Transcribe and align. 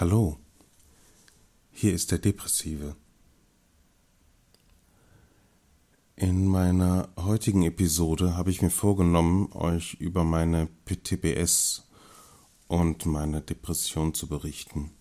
Hallo, 0.00 0.38
hier 1.72 1.92
ist 1.92 2.12
der 2.12 2.18
Depressive. 2.18 2.94
In 6.14 6.46
meiner 6.46 7.08
heutigen 7.16 7.64
Episode 7.64 8.36
habe 8.36 8.52
ich 8.52 8.62
mir 8.62 8.70
vorgenommen, 8.70 9.50
euch 9.54 9.94
über 9.94 10.22
meine 10.22 10.68
PTBS 10.84 11.88
und 12.68 13.06
meine 13.06 13.40
Depression 13.40 14.14
zu 14.14 14.28
berichten. 14.28 14.92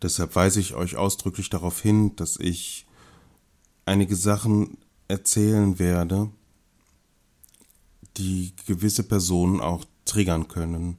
Deshalb 0.00 0.34
weise 0.34 0.58
ich 0.58 0.72
euch 0.72 0.96
ausdrücklich 0.96 1.50
darauf 1.50 1.82
hin, 1.82 2.16
dass 2.16 2.38
ich 2.38 2.86
einige 3.84 4.16
Sachen 4.16 4.78
erzählen 5.06 5.78
werde, 5.78 6.30
die 8.16 8.54
gewisse 8.64 9.02
Personen 9.02 9.60
auch 9.60 9.84
triggern 10.06 10.48
können 10.48 10.96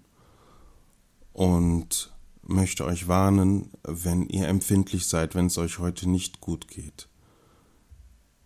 und 1.33 2.14
möchte 2.43 2.86
euch 2.86 3.07
warnen, 3.07 3.71
wenn 3.83 4.28
ihr 4.28 4.47
empfindlich 4.47 5.07
seid, 5.07 5.36
wenn 5.36 5.47
es 5.47 5.57
euch 5.57 5.79
heute 5.79 6.09
nicht 6.09 6.42
gut 6.42 6.68
geht. 6.68 7.07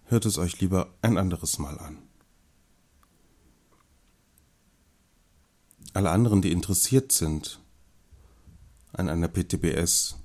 Hört 0.06 0.26
es 0.26 0.38
euch 0.38 0.60
lieber 0.62 0.94
ein 1.02 1.18
anderes 1.18 1.60
Mal 1.60 1.78
an. 1.80 1.98
Alle 5.94 6.12
anderen, 6.12 6.42
die 6.42 6.52
interessiert 6.52 7.12
sind 7.12 7.60
an 8.94 9.10
einer 9.10 9.28
PTBS 9.28 10.16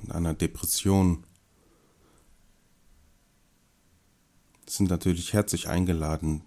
und 0.00 0.12
einer 0.12 0.34
Depression, 0.34 1.24
sind 4.66 4.90
natürlich 4.90 5.32
herzlich 5.32 5.68
eingeladen, 5.68 6.42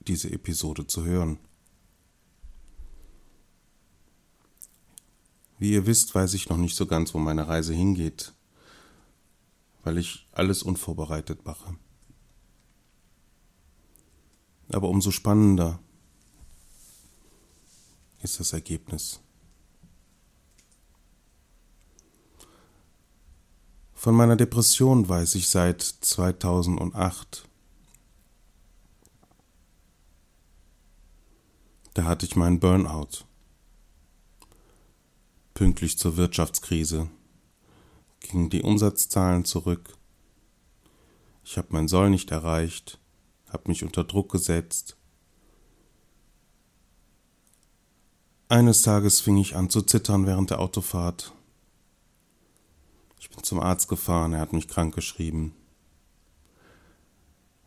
diese 0.00 0.30
Episode 0.30 0.86
zu 0.86 1.04
hören. 1.04 1.38
Wie 5.58 5.72
ihr 5.72 5.86
wisst, 5.86 6.14
weiß 6.14 6.34
ich 6.34 6.48
noch 6.48 6.58
nicht 6.58 6.76
so 6.76 6.86
ganz, 6.86 7.14
wo 7.14 7.18
meine 7.18 7.48
Reise 7.48 7.72
hingeht, 7.72 8.34
weil 9.84 9.98
ich 9.98 10.28
alles 10.32 10.62
unvorbereitet 10.62 11.44
mache. 11.44 11.76
Aber 14.72 14.88
umso 14.88 15.10
spannender 15.10 15.80
ist 18.22 18.40
das 18.40 18.52
Ergebnis. 18.52 19.20
Von 23.94 24.14
meiner 24.14 24.36
Depression 24.36 25.08
weiß 25.08 25.36
ich 25.36 25.48
seit 25.48 25.80
2008. 25.82 27.48
Da 31.94 32.04
hatte 32.04 32.26
ich 32.26 32.36
meinen 32.36 32.60
Burnout 32.60 33.24
pünktlich 35.56 35.96
zur 35.96 36.18
Wirtschaftskrise 36.18 37.08
gingen 38.20 38.50
die 38.50 38.60
Umsatzzahlen 38.60 39.46
zurück. 39.46 39.96
Ich 41.44 41.56
habe 41.56 41.68
mein 41.70 41.88
Soll 41.88 42.10
nicht 42.10 42.30
erreicht, 42.30 43.00
habe 43.48 43.68
mich 43.68 43.82
unter 43.82 44.04
Druck 44.04 44.30
gesetzt. 44.30 44.98
Eines 48.48 48.82
Tages 48.82 49.20
fing 49.20 49.38
ich 49.38 49.56
an 49.56 49.70
zu 49.70 49.80
zittern 49.80 50.26
während 50.26 50.50
der 50.50 50.60
Autofahrt. 50.60 51.32
Ich 53.18 53.30
bin 53.30 53.42
zum 53.42 53.58
Arzt 53.58 53.88
gefahren, 53.88 54.34
er 54.34 54.40
hat 54.40 54.52
mich 54.52 54.68
krank 54.68 54.94
geschrieben. 54.94 55.54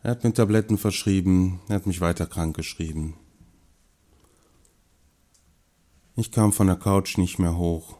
Er 0.04 0.12
hat 0.12 0.22
mir 0.22 0.32
Tabletten 0.32 0.78
verschrieben, 0.78 1.60
er 1.68 1.74
hat 1.74 1.86
mich 1.86 2.00
weiter 2.00 2.26
krank 2.26 2.54
geschrieben. 2.54 3.16
Ich 6.20 6.30
kam 6.30 6.52
von 6.52 6.66
der 6.66 6.76
Couch 6.76 7.16
nicht 7.16 7.38
mehr 7.38 7.56
hoch. 7.56 7.96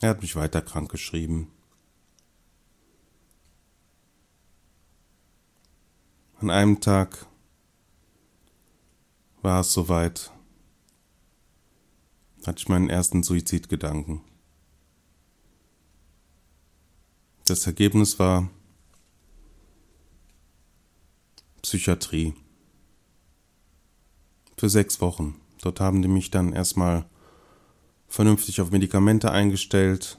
Er 0.00 0.08
hat 0.08 0.22
mich 0.22 0.34
weiter 0.34 0.62
krank 0.62 0.90
geschrieben. 0.90 1.52
An 6.40 6.48
einem 6.48 6.80
Tag 6.80 7.26
war 9.42 9.60
es 9.60 9.74
soweit, 9.74 10.32
hatte 12.46 12.60
ich 12.60 12.68
meinen 12.70 12.88
ersten 12.88 13.22
Suizidgedanken. 13.22 14.22
Das 17.44 17.66
Ergebnis 17.66 18.18
war 18.18 18.48
Psychiatrie. 21.60 22.32
Für 24.56 24.70
sechs 24.70 25.02
Wochen. 25.02 25.38
Dort 25.62 25.80
haben 25.80 26.02
die 26.02 26.08
mich 26.08 26.30
dann 26.30 26.52
erstmal 26.52 27.06
vernünftig 28.06 28.60
auf 28.60 28.70
Medikamente 28.70 29.30
eingestellt, 29.30 30.18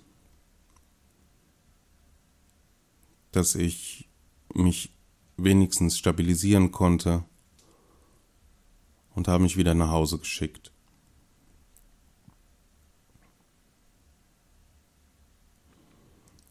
dass 3.32 3.56
ich 3.56 4.10
mich 4.54 4.94
wenigstens 5.38 5.98
stabilisieren 5.98 6.72
konnte 6.72 7.24
und 9.16 9.28
haben 9.28 9.44
mich 9.44 9.58
wieder 9.58 9.74
nach 9.74 9.90
Hause 9.90 10.20
geschickt. 10.20 10.72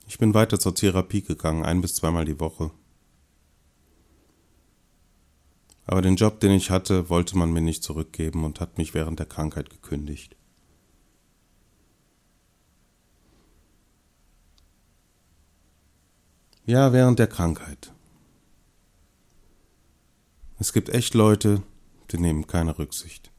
Ich 0.06 0.18
bin 0.18 0.32
weiter 0.32 0.58
zur 0.58 0.74
Therapie 0.74 1.22
gegangen, 1.22 1.64
ein 1.64 1.80
bis 1.80 1.94
zweimal 1.94 2.24
die 2.24 2.40
Woche. 2.40 2.70
Aber 5.88 6.02
den 6.02 6.16
Job, 6.16 6.38
den 6.40 6.50
ich 6.50 6.68
hatte, 6.70 7.08
wollte 7.08 7.38
man 7.38 7.50
mir 7.50 7.62
nicht 7.62 7.82
zurückgeben 7.82 8.44
und 8.44 8.60
hat 8.60 8.76
mich 8.76 8.92
während 8.92 9.18
der 9.18 9.26
Krankheit 9.26 9.70
gekündigt. 9.70 10.36
Ja, 16.66 16.92
während 16.92 17.18
der 17.18 17.26
Krankheit. 17.26 17.94
Es 20.58 20.74
gibt 20.74 20.90
echt 20.90 21.14
Leute, 21.14 21.62
die 22.10 22.18
nehmen 22.18 22.46
keine 22.46 22.78
Rücksicht. 22.78 23.32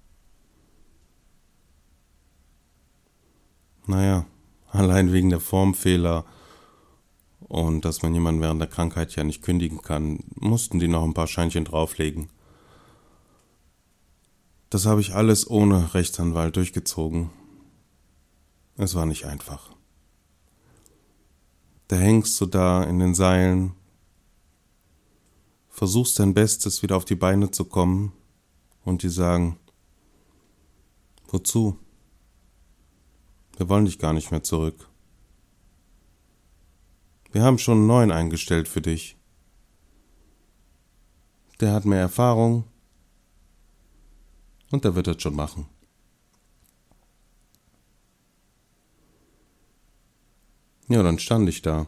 Naja, 3.85 4.25
allein 4.71 5.13
wegen 5.13 5.29
der 5.29 5.39
Formfehler 5.39 6.25
und 7.41 7.85
dass 7.85 8.01
man 8.01 8.15
jemanden 8.15 8.41
während 8.41 8.59
der 8.59 8.69
Krankheit 8.69 9.15
ja 9.15 9.23
nicht 9.23 9.43
kündigen 9.43 9.83
kann, 9.83 10.23
mussten 10.33 10.79
die 10.79 10.87
noch 10.87 11.03
ein 11.03 11.13
paar 11.13 11.27
Scheinchen 11.27 11.65
drauflegen. 11.65 12.31
Das 14.69 14.85
habe 14.85 15.01
ich 15.01 15.15
alles 15.15 15.49
ohne 15.49 15.93
Rechtsanwalt 15.93 16.55
durchgezogen. 16.55 17.31
Es 18.77 18.93
war 18.93 19.05
nicht 19.05 19.25
einfach. 19.25 19.71
Da 21.87 21.95
hängst 21.95 22.39
du 22.39 22.45
da 22.45 22.83
in 22.83 22.99
den 22.99 23.15
Seilen, 23.15 23.73
versuchst 25.69 26.19
dein 26.19 26.35
Bestes 26.35 26.83
wieder 26.83 26.97
auf 26.97 27.05
die 27.05 27.15
Beine 27.15 27.49
zu 27.49 27.65
kommen 27.65 28.13
und 28.85 29.01
die 29.01 29.09
sagen, 29.09 29.57
wozu? 31.27 31.79
Wir 33.57 33.69
wollen 33.69 33.85
dich 33.85 33.97
gar 33.97 34.13
nicht 34.13 34.29
mehr 34.29 34.43
zurück. 34.43 34.87
Wir 37.31 37.41
haben 37.43 37.57
schon 37.57 37.79
einen 37.79 37.87
neuen 37.87 38.11
eingestellt 38.11 38.67
für 38.67 38.81
dich. 38.81 39.17
Der 41.59 41.73
hat 41.73 41.85
mehr 41.85 41.99
Erfahrung, 41.99 42.65
und 44.71 44.83
der 44.83 44.95
wird 44.95 45.07
das 45.07 45.21
schon 45.21 45.35
machen. 45.35 45.65
Ja, 50.87 51.03
dann 51.03 51.19
stand 51.19 51.47
ich 51.47 51.61
da. 51.61 51.85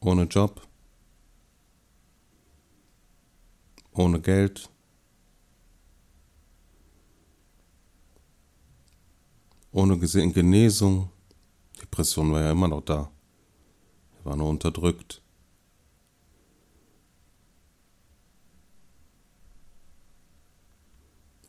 Ohne 0.00 0.24
Job. 0.24 0.66
Ohne 3.92 4.20
Geld. 4.20 4.70
Ohne 9.72 9.98
Genesung. 9.98 11.10
Depression 11.82 12.32
war 12.32 12.40
ja 12.40 12.52
immer 12.52 12.68
noch 12.68 12.80
da. 12.80 13.10
Er 14.18 14.24
war 14.24 14.36
nur 14.36 14.48
unterdrückt. 14.48 15.22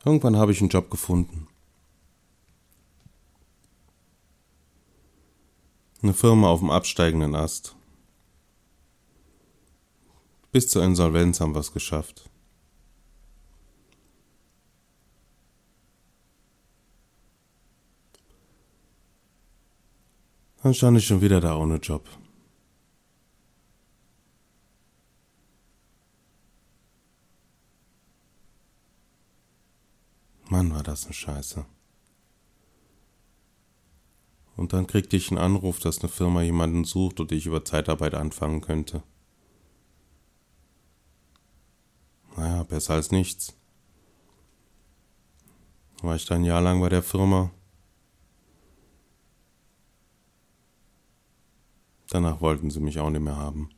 Irgendwann 0.04 0.36
habe 0.36 0.52
ich 0.52 0.60
einen 0.60 0.70
Job 0.70 0.90
gefunden. 0.90 1.46
Eine 6.02 6.14
Firma 6.14 6.48
auf 6.48 6.58
dem 6.58 6.70
absteigenden 6.70 7.36
Ast. 7.36 7.76
Bis 10.50 10.68
zur 10.68 10.82
Insolvenz 10.82 11.40
haben 11.40 11.54
wir 11.54 11.60
es 11.60 11.72
geschafft. 11.72 12.28
Dann 20.62 20.74
stand 20.74 20.98
ich 20.98 21.06
schon 21.06 21.20
wieder 21.20 21.40
da 21.40 21.56
ohne 21.56 21.76
Job. 21.76 22.08
Mann, 30.92 30.96
war 30.96 30.96
das 30.96 31.04
eine 31.04 31.14
Scheiße. 31.14 31.64
Und 34.56 34.72
dann 34.74 34.86
kriegte 34.86 35.16
ich 35.16 35.30
einen 35.30 35.38
Anruf, 35.38 35.78
dass 35.78 36.00
eine 36.00 36.10
Firma 36.10 36.42
jemanden 36.42 36.84
sucht 36.84 37.20
und 37.20 37.32
ich 37.32 37.46
über 37.46 37.64
Zeitarbeit 37.64 38.14
anfangen 38.14 38.60
könnte. 38.60 39.02
Naja, 42.36 42.62
besser 42.64 42.94
als 42.94 43.10
nichts. 43.10 43.54
War 46.02 46.16
ich 46.16 46.26
dann 46.26 46.42
ein 46.42 46.44
Jahr 46.44 46.60
lang 46.60 46.80
bei 46.80 46.88
der 46.90 47.02
Firma. 47.02 47.50
Danach 52.08 52.40
wollten 52.42 52.70
sie 52.70 52.80
mich 52.80 52.98
auch 52.98 53.08
nicht 53.08 53.22
mehr 53.22 53.36
haben. 53.36 53.70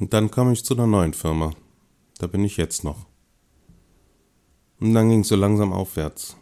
Und 0.00 0.14
dann 0.14 0.30
kam 0.30 0.50
ich 0.50 0.64
zu 0.64 0.74
einer 0.74 0.86
neuen 0.86 1.12
Firma. 1.12 1.54
Da 2.18 2.26
bin 2.26 2.42
ich 2.42 2.56
jetzt 2.56 2.84
noch. 2.84 3.06
Und 4.80 4.94
dann 4.94 5.10
ging 5.10 5.20
es 5.20 5.28
so 5.28 5.36
langsam 5.36 5.74
aufwärts. 5.74 6.38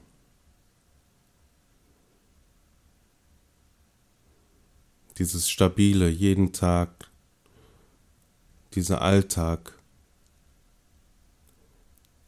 Dieses 5.18 5.50
stabile, 5.50 6.08
jeden 6.08 6.52
Tag, 6.52 7.10
dieser 8.74 9.02
Alltag, 9.02 9.76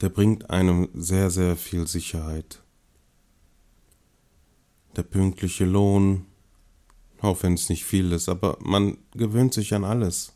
der 0.00 0.08
bringt 0.08 0.50
einem 0.50 0.88
sehr, 0.94 1.30
sehr 1.30 1.56
viel 1.56 1.86
Sicherheit. 1.86 2.60
Der 4.96 5.04
pünktliche 5.04 5.64
Lohn, 5.64 6.26
auch 7.20 7.44
wenn 7.44 7.54
es 7.54 7.68
nicht 7.68 7.84
viel 7.84 8.10
ist, 8.10 8.28
aber 8.28 8.58
man 8.60 8.98
gewöhnt 9.12 9.54
sich 9.54 9.72
an 9.74 9.84
alles. 9.84 10.32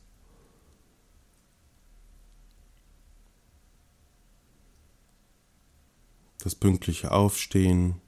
Das 6.44 6.54
pünktliche 6.54 7.10
Aufstehen, 7.10 8.02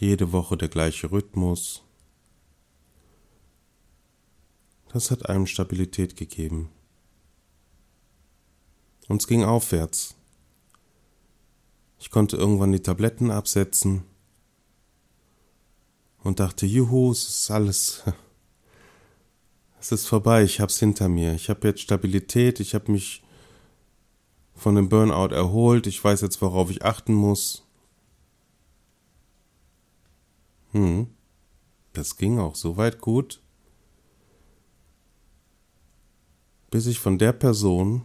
jede 0.00 0.32
Woche 0.32 0.56
der 0.56 0.68
gleiche 0.68 1.12
Rhythmus. 1.12 1.84
Das 4.88 5.12
hat 5.12 5.28
einem 5.28 5.46
Stabilität 5.46 6.16
gegeben. 6.16 6.70
Und 9.06 9.22
es 9.22 9.28
ging 9.28 9.44
aufwärts. 9.44 10.16
Ich 12.00 12.10
konnte 12.10 12.36
irgendwann 12.36 12.72
die 12.72 12.82
Tabletten 12.82 13.30
absetzen 13.30 14.02
und 16.24 16.40
dachte, 16.40 16.66
juhu, 16.66 17.12
es 17.12 17.28
ist 17.28 17.50
alles, 17.52 18.02
es 19.80 19.92
ist 19.92 20.08
vorbei, 20.08 20.42
ich 20.42 20.60
hab's 20.60 20.80
hinter 20.80 21.08
mir. 21.08 21.34
Ich 21.34 21.48
habe 21.48 21.68
jetzt 21.68 21.82
Stabilität, 21.82 22.58
ich 22.58 22.74
habe 22.74 22.90
mich 22.90 23.22
von 24.56 24.74
dem 24.74 24.88
Burnout 24.88 25.34
erholt. 25.34 25.86
Ich 25.86 26.02
weiß 26.02 26.22
jetzt, 26.22 26.42
worauf 26.42 26.70
ich 26.70 26.84
achten 26.84 27.14
muss. 27.14 27.62
Hm, 30.72 31.08
das 31.92 32.16
ging 32.16 32.38
auch 32.38 32.56
soweit 32.56 33.00
gut, 33.00 33.40
bis 36.70 36.86
ich 36.86 36.98
von 36.98 37.18
der 37.18 37.32
Person 37.32 38.04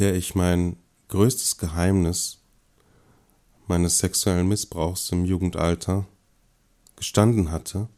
der 0.00 0.14
ich 0.14 0.34
mein 0.34 0.78
größtes 1.08 1.58
Geheimnis 1.58 2.42
meines 3.66 3.98
sexuellen 3.98 4.48
Missbrauchs 4.48 5.10
im 5.10 5.26
Jugendalter 5.26 6.06
gestanden 6.96 7.50
hatte, 7.50 7.88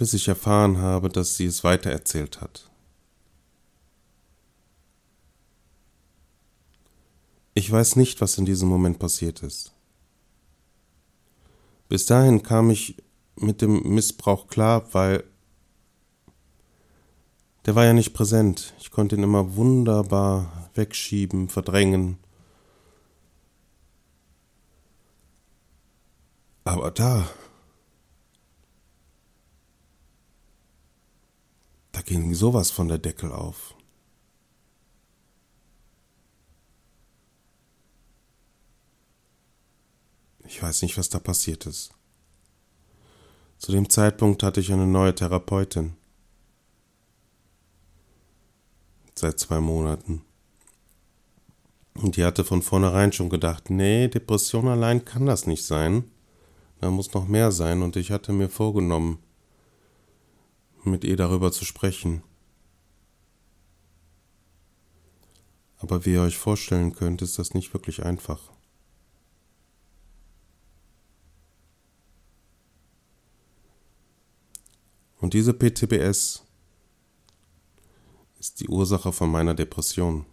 bis 0.00 0.14
ich 0.14 0.28
erfahren 0.28 0.78
habe, 0.78 1.10
dass 1.10 1.36
sie 1.36 1.44
es 1.44 1.62
weitererzählt 1.62 2.40
hat. 2.40 2.70
Ich 7.52 7.70
weiß 7.70 7.96
nicht, 7.96 8.22
was 8.22 8.38
in 8.38 8.46
diesem 8.46 8.70
Moment 8.70 8.98
passiert 8.98 9.42
ist. 9.42 9.74
Bis 11.90 12.06
dahin 12.06 12.42
kam 12.42 12.70
ich 12.70 12.96
mit 13.36 13.60
dem 13.60 13.82
Missbrauch 13.94 14.48
klar, 14.48 14.88
weil 14.94 15.22
der 17.66 17.74
war 17.74 17.84
ja 17.84 17.92
nicht 17.92 18.14
präsent. 18.14 18.72
Ich 18.78 18.90
konnte 18.90 19.16
ihn 19.16 19.22
immer 19.22 19.54
wunderbar 19.54 20.70
wegschieben, 20.72 21.50
verdrängen. 21.50 22.16
Aber 26.64 26.90
da, 26.90 27.28
Da 31.92 32.02
ging 32.02 32.34
sowas 32.34 32.70
von 32.70 32.88
der 32.88 32.98
Deckel 32.98 33.32
auf. 33.32 33.74
Ich 40.44 40.60
weiß 40.62 40.82
nicht, 40.82 40.98
was 40.98 41.08
da 41.08 41.20
passiert 41.20 41.66
ist. 41.66 41.92
Zu 43.58 43.72
dem 43.72 43.88
Zeitpunkt 43.88 44.42
hatte 44.42 44.60
ich 44.60 44.72
eine 44.72 44.86
neue 44.86 45.14
Therapeutin. 45.14 45.92
Seit 49.14 49.38
zwei 49.38 49.60
Monaten. 49.60 50.22
Und 51.94 52.16
die 52.16 52.24
hatte 52.24 52.44
von 52.44 52.62
vornherein 52.62 53.12
schon 53.12 53.28
gedacht, 53.28 53.70
nee, 53.70 54.08
Depression 54.08 54.66
allein 54.66 55.04
kann 55.04 55.26
das 55.26 55.46
nicht 55.46 55.64
sein. 55.64 56.10
Da 56.80 56.90
muss 56.90 57.12
noch 57.12 57.28
mehr 57.28 57.52
sein. 57.52 57.82
Und 57.82 57.96
ich 57.96 58.10
hatte 58.10 58.32
mir 58.32 58.48
vorgenommen, 58.48 59.18
mit 60.84 61.04
ihr 61.04 61.16
darüber 61.16 61.52
zu 61.52 61.64
sprechen. 61.64 62.22
Aber 65.78 66.04
wie 66.04 66.12
ihr 66.12 66.22
euch 66.22 66.36
vorstellen 66.36 66.94
könnt, 66.94 67.22
ist 67.22 67.38
das 67.38 67.54
nicht 67.54 67.72
wirklich 67.72 68.04
einfach. 68.04 68.50
Und 75.16 75.34
diese 75.34 75.52
PTBS 75.52 76.44
ist 78.38 78.60
die 78.60 78.68
Ursache 78.68 79.12
von 79.12 79.30
meiner 79.30 79.54
Depression. 79.54 80.24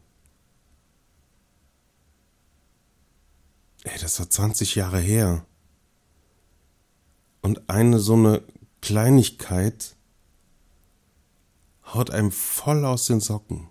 Ey, 3.83 3.99
das 3.99 4.19
war 4.19 4.29
20 4.29 4.75
Jahre 4.75 4.99
her. 4.99 5.45
Und 7.41 7.69
eine 7.69 7.99
so 7.99 8.13
eine 8.13 8.43
Kleinigkeit 8.81 9.96
haut 11.93 12.11
einem 12.11 12.31
voll 12.31 12.85
aus 12.85 13.05
den 13.05 13.19
Socken. 13.19 13.69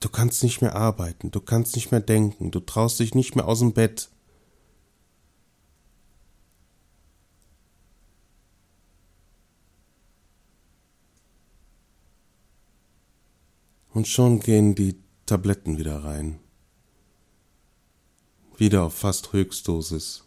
Du 0.00 0.08
kannst 0.10 0.42
nicht 0.42 0.60
mehr 0.60 0.76
arbeiten, 0.76 1.30
du 1.30 1.40
kannst 1.40 1.74
nicht 1.74 1.90
mehr 1.90 2.00
denken, 2.00 2.50
du 2.50 2.60
traust 2.60 3.00
dich 3.00 3.14
nicht 3.14 3.34
mehr 3.34 3.48
aus 3.48 3.60
dem 3.60 3.72
Bett. 3.72 4.10
Und 13.92 14.06
schon 14.06 14.40
gehen 14.40 14.74
die 14.74 15.02
Tabletten 15.24 15.78
wieder 15.78 16.04
rein. 16.04 16.38
Wieder 18.58 18.84
auf 18.84 18.94
fast 18.94 19.32
Höchstdosis 19.32 20.25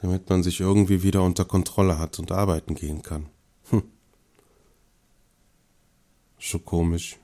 damit 0.00 0.28
man 0.28 0.42
sich 0.42 0.60
irgendwie 0.60 1.02
wieder 1.02 1.22
unter 1.22 1.44
Kontrolle 1.44 1.98
hat 1.98 2.18
und 2.18 2.32
arbeiten 2.32 2.74
gehen 2.74 3.02
kann. 3.02 3.28
Hm. 3.70 3.82
Schon 6.38 6.64
komisch. 6.64 7.18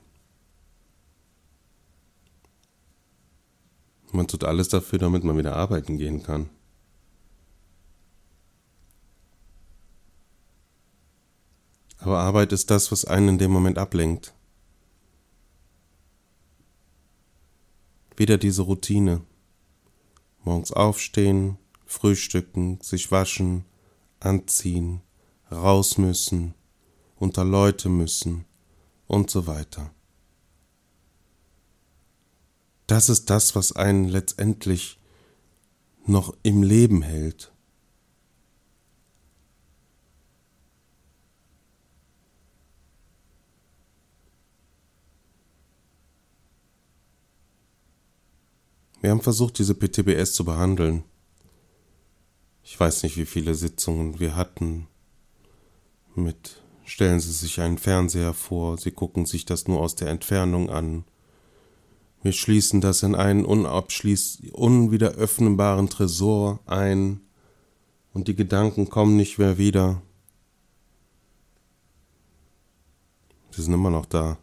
Man 4.11 4.27
tut 4.27 4.43
alles 4.43 4.69
dafür, 4.69 4.99
damit 4.99 5.23
man 5.23 5.37
wieder 5.37 5.55
arbeiten 5.55 5.97
gehen 5.97 6.21
kann. 6.21 6.49
Aber 11.97 12.19
Arbeit 12.19 12.51
ist 12.51 12.69
das, 12.69 12.91
was 12.91 13.05
einen 13.05 13.29
in 13.29 13.37
dem 13.37 13.51
Moment 13.51 13.77
ablenkt. 13.77 14.33
Wieder 18.17 18.37
diese 18.37 18.63
Routine. 18.63 19.21
Morgens 20.43 20.73
aufstehen, 20.73 21.57
frühstücken, 21.93 22.79
sich 22.81 23.11
waschen, 23.11 23.65
anziehen, 24.19 25.01
raus 25.51 25.97
müssen, 25.97 26.53
unter 27.15 27.45
Leute 27.45 27.87
müssen 27.87 28.45
und 29.07 29.29
so 29.29 29.47
weiter. 29.47 29.91
Das 32.87 33.09
ist 33.09 33.29
das, 33.29 33.55
was 33.55 33.71
einen 33.71 34.09
letztendlich 34.09 34.99
noch 36.05 36.35
im 36.43 36.63
Leben 36.63 37.01
hält. 37.01 37.51
Wir 49.01 49.11
haben 49.11 49.21
versucht, 49.21 49.59
diese 49.59 49.75
PTBS 49.75 50.33
zu 50.33 50.45
behandeln. 50.45 51.03
Ich 52.63 52.79
weiß 52.79 53.03
nicht, 53.03 53.17
wie 53.17 53.25
viele 53.25 53.55
Sitzungen 53.55 54.19
wir 54.19 54.35
hatten. 54.35 54.87
Mit 56.15 56.61
stellen 56.85 57.19
Sie 57.19 57.31
sich 57.31 57.59
einen 57.59 57.77
Fernseher 57.77 58.33
vor, 58.33 58.77
Sie 58.77 58.91
gucken 58.91 59.25
sich 59.25 59.45
das 59.45 59.67
nur 59.67 59.79
aus 59.79 59.95
der 59.95 60.09
Entfernung 60.09 60.69
an. 60.69 61.05
Wir 62.21 62.31
schließen 62.31 62.81
das 62.81 63.03
in 63.03 63.15
einen 63.15 63.43
unwieder 63.45 65.11
öffnenbaren 65.11 65.89
Tresor 65.89 66.59
ein, 66.65 67.19
und 68.13 68.27
die 68.27 68.35
Gedanken 68.35 68.89
kommen 68.89 69.17
nicht 69.17 69.39
mehr 69.39 69.57
wieder. 69.57 70.01
Sie 73.51 73.61
sind 73.61 73.73
immer 73.73 73.89
noch 73.89 74.05
da. 74.05 74.37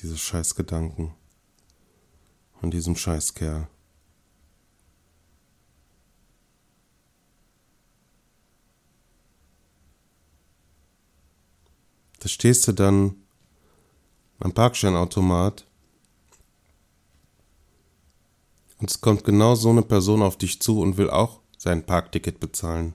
Diese 0.00 0.16
Scheißgedanken. 0.16 1.12
Von 2.58 2.70
diesem 2.70 2.96
Scheißkerl. 2.96 3.68
Da 12.24 12.28
stehst 12.30 12.66
du 12.66 12.72
dann 12.72 13.16
am 14.38 14.54
Parkscheinautomat 14.54 15.66
und 18.78 18.90
es 18.90 19.02
kommt 19.02 19.24
genau 19.24 19.56
so 19.56 19.68
eine 19.68 19.82
Person 19.82 20.22
auf 20.22 20.38
dich 20.38 20.58
zu 20.62 20.80
und 20.80 20.96
will 20.96 21.10
auch 21.10 21.40
sein 21.58 21.84
Parkticket 21.84 22.40
bezahlen. 22.40 22.94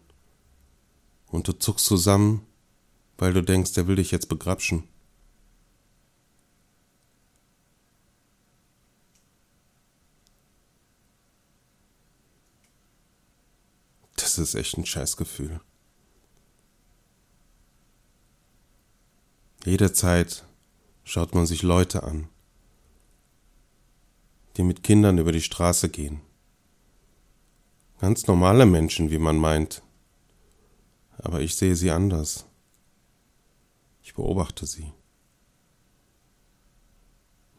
Und 1.27 1.47
du 1.47 1.51
zuckst 1.51 1.85
zusammen, 1.85 2.43
weil 3.19 3.33
du 3.33 3.43
denkst, 3.43 3.73
der 3.73 3.85
will 3.85 3.97
dich 3.97 4.09
jetzt 4.09 4.29
begrapschen. 4.29 4.85
Das 14.15 14.39
ist 14.39 14.55
echt 14.55 14.79
ein 14.79 14.87
Scheißgefühl. 14.87 15.61
Jederzeit 19.69 20.45
schaut 21.03 21.35
man 21.35 21.45
sich 21.45 21.61
Leute 21.61 22.01
an, 22.01 22.27
die 24.57 24.63
mit 24.63 24.81
Kindern 24.81 25.19
über 25.19 25.31
die 25.31 25.43
Straße 25.43 25.89
gehen. 25.89 26.21
Ganz 27.99 28.25
normale 28.25 28.65
Menschen, 28.65 29.11
wie 29.11 29.19
man 29.19 29.37
meint. 29.37 29.83
Aber 31.19 31.41
ich 31.41 31.55
sehe 31.55 31.75
sie 31.75 31.91
anders. 31.91 32.47
Ich 34.01 34.15
beobachte 34.15 34.65
sie. 34.65 34.91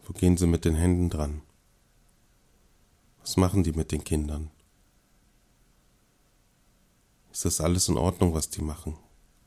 Wo 0.05 0.13
gehen 0.13 0.37
sie 0.37 0.49
mit 0.49 0.65
den 0.65 0.75
Händen 0.75 1.11
dran? 1.11 1.43
Was 3.21 3.37
machen 3.37 3.63
die 3.63 3.73
mit 3.73 3.93
den 3.93 4.03
Kindern? 4.03 4.51
Ist 7.31 7.45
das 7.45 7.61
alles 7.61 7.89
in 7.89 7.97
Ordnung, 7.97 8.35
was 8.35 8.51
die 8.51 8.63
machen? 8.63 8.97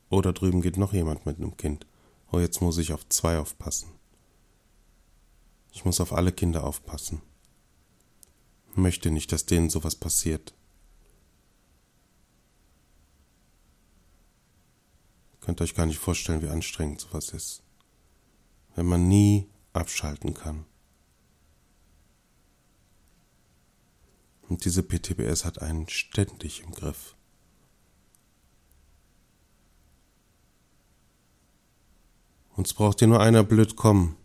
Oder 0.08 0.32
drüben 0.32 0.62
geht 0.62 0.78
noch 0.78 0.94
jemand 0.94 1.26
mit 1.26 1.36
einem 1.36 1.58
Kind. 1.58 1.86
Oh, 2.34 2.40
jetzt 2.40 2.60
muss 2.60 2.78
ich 2.78 2.92
auf 2.92 3.08
zwei 3.10 3.38
aufpassen. 3.38 3.92
Ich 5.70 5.84
muss 5.84 6.00
auf 6.00 6.12
alle 6.12 6.32
Kinder 6.32 6.64
aufpassen. 6.64 7.22
Möchte 8.74 9.12
nicht, 9.12 9.30
dass 9.30 9.46
denen 9.46 9.70
sowas 9.70 9.94
passiert. 9.94 10.52
Könnt 15.42 15.60
euch 15.60 15.76
gar 15.76 15.86
nicht 15.86 16.00
vorstellen, 16.00 16.42
wie 16.42 16.48
anstrengend 16.48 17.02
sowas 17.02 17.28
ist. 17.28 17.62
Wenn 18.74 18.86
man 18.86 19.06
nie 19.06 19.48
abschalten 19.72 20.34
kann. 20.34 20.66
Und 24.48 24.64
diese 24.64 24.82
PTBS 24.82 25.44
hat 25.44 25.62
einen 25.62 25.88
ständig 25.88 26.64
im 26.64 26.72
Griff. 26.72 27.14
Uns 32.56 32.72
braucht 32.72 33.00
dir 33.00 33.08
nur 33.08 33.20
einer 33.20 33.42
blöd 33.42 33.76
kommen. 33.76 34.16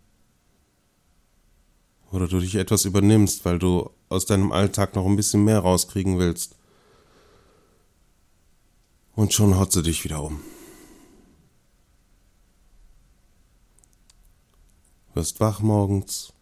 Oder 2.11 2.27
du 2.27 2.39
dich 2.39 2.55
etwas 2.55 2.85
übernimmst, 2.85 3.45
weil 3.45 3.59
du 3.59 3.89
aus 4.07 4.25
deinem 4.25 4.51
Alltag 4.51 4.95
noch 4.95 5.05
ein 5.05 5.15
bisschen 5.15 5.43
mehr 5.43 5.59
rauskriegen 5.59 6.19
willst. 6.19 6.55
Und 9.15 9.33
schon 9.33 9.57
haut 9.57 9.71
sie 9.71 9.83
dich 9.83 10.03
wieder 10.03 10.23
um. 10.23 10.41
Wirst 15.13 15.39
wach 15.39 15.59
morgens, 15.59 16.33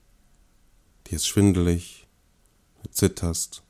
dir 1.08 1.16
ist 1.16 1.28
schwindelig, 1.28 2.08
du 2.84 2.92
zitterst. 2.92 3.64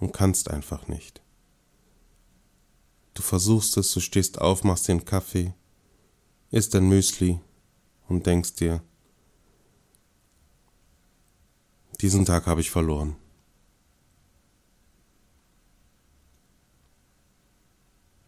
Und 0.00 0.12
kannst 0.12 0.50
einfach 0.50 0.88
nicht. 0.88 1.22
Du 3.14 3.22
versuchst 3.22 3.76
es, 3.76 3.92
du 3.92 4.00
stehst 4.00 4.40
auf, 4.40 4.64
machst 4.64 4.88
den 4.88 5.04
Kaffee, 5.04 5.54
isst 6.50 6.74
ein 6.74 6.88
Müsli 6.88 7.40
und 8.08 8.26
denkst 8.26 8.54
dir, 8.54 8.82
diesen 12.00 12.24
Tag 12.24 12.46
habe 12.46 12.60
ich 12.60 12.70
verloren. 12.70 13.16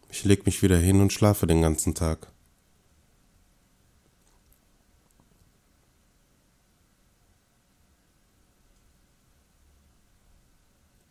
Ich 0.09 0.23
leg 0.23 0.45
mich 0.45 0.61
wieder 0.63 0.77
hin 0.77 1.01
und 1.01 1.11
schlafe 1.11 1.45
den 1.45 1.61
ganzen 1.61 1.93
Tag. 1.93 2.31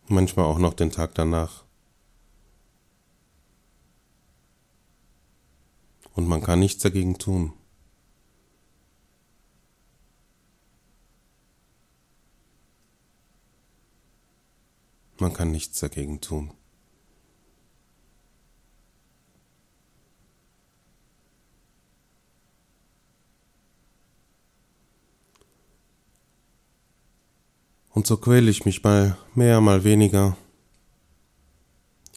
Manchmal 0.09 0.47
auch 0.47 0.59
noch 0.59 0.73
den 0.73 0.91
Tag 0.91 1.15
danach. 1.15 1.65
Und 6.15 6.29
man 6.29 6.43
kann 6.43 6.61
nichts 6.61 6.83
dagegen 6.83 7.19
tun. 7.19 7.53
Man 15.19 15.33
kann 15.33 15.51
nichts 15.51 15.81
dagegen 15.81 16.21
tun. 16.21 16.53
Und 27.91 28.09
so 28.09 28.17
quäle 28.17 28.51
ich 28.51 28.65
mich 28.65 28.83
mal 28.83 29.17
mehr, 29.35 29.61
mal 29.61 29.85
weniger, 29.85 30.37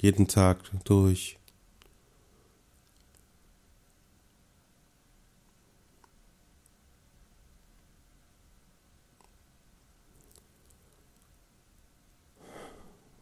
jeden 0.01 0.27
Tag 0.27 0.57
durch. 0.83 1.37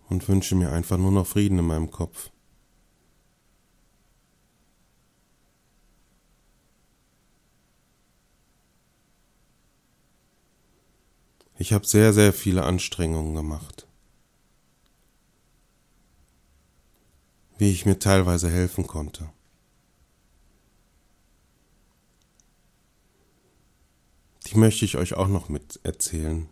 Und 0.10 0.28
wünsche 0.28 0.56
mir 0.56 0.72
einfach 0.72 0.98
nur 0.98 1.12
noch 1.12 1.28
Frieden 1.28 1.60
in 1.60 1.66
meinem 1.66 1.92
Kopf. 1.92 2.32
Ich 11.58 11.72
habe 11.72 11.88
sehr, 11.88 12.12
sehr 12.12 12.34
viele 12.34 12.64
Anstrengungen 12.64 13.34
gemacht. 13.34 13.88
Wie 17.58 17.72
ich 17.72 17.86
mir 17.86 17.98
teilweise 17.98 18.50
helfen 18.50 18.86
konnte. 18.86 19.32
Die 24.48 24.58
möchte 24.58 24.84
ich 24.86 24.98
euch 24.98 25.14
auch 25.14 25.30
noch 25.30 25.48
mit 25.48 25.80
erzählen. 25.84 26.50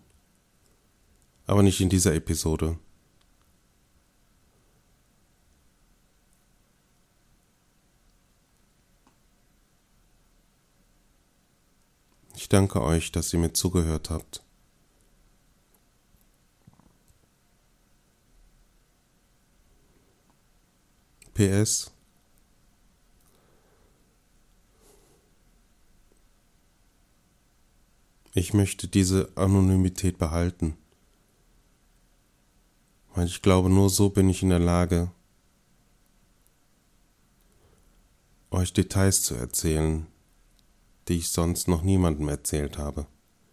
Aber 1.46 1.62
nicht 1.62 1.82
in 1.82 1.90
dieser 1.90 2.16
Episode. 2.16 2.80
Ich 12.44 12.50
danke 12.50 12.82
euch, 12.82 13.10
dass 13.14 13.32
ihr 13.32 13.40
mir 13.40 13.54
zugehört 13.54 14.10
habt. 14.10 14.44
PS 21.34 21.94
Ich 28.34 28.54
möchte 28.54 28.90
diese 28.90 29.32
Anonymität 29.36 30.18
behalten, 30.18 30.76
weil 33.16 33.28
ich 33.28 33.42
glaube, 33.42 33.70
nur 33.70 33.90
so 33.90 34.10
bin 34.10 34.28
ich 34.28 34.44
in 34.44 34.50
der 34.50 34.60
Lage, 34.60 35.12
euch 38.52 38.74
Details 38.74 39.24
zu 39.24 39.34
erzählen, 39.34 40.08
die 41.08 41.18
ich 41.18 41.30
sonst 41.30 41.68
noch 41.68 41.84
niemandem 41.84 42.30
erzählt 42.30 42.78
habe. 42.78 43.08